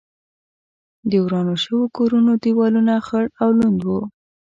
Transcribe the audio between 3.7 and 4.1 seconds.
و.